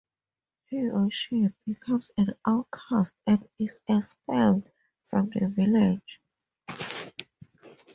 He 0.65 0.89
or 0.89 1.11
she 1.11 1.49
becomes 1.67 2.09
an 2.17 2.33
outcast 2.47 3.13
and 3.27 3.47
is 3.59 3.79
expelled 3.87 4.67
from 5.03 5.29
the 5.29 5.47
village. 5.47 6.19